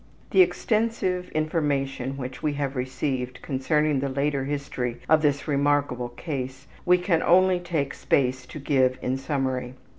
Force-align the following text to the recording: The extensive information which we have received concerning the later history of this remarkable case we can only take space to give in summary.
The 0.31 0.41
extensive 0.41 1.29
information 1.29 2.17
which 2.17 2.41
we 2.41 2.53
have 2.53 2.75
received 2.75 3.39
concerning 3.43 3.99
the 3.99 4.09
later 4.09 4.45
history 4.45 4.97
of 5.07 5.21
this 5.21 5.47
remarkable 5.47 6.09
case 6.09 6.65
we 6.87 6.97
can 6.97 7.21
only 7.21 7.59
take 7.59 7.93
space 7.93 8.47
to 8.47 8.57
give 8.57 8.97
in 9.03 9.15
summary. 9.15 9.75